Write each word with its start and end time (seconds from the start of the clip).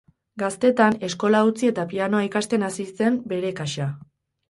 Gaztetan, 0.43 0.97
eskola 1.09 1.43
utzi 1.51 1.71
eta 1.73 1.87
pianoa 1.93 2.25
ikasten 2.31 2.69
hasi 2.71 2.91
zen 2.97 3.25
bere 3.35 3.57
kasa. 3.65 3.93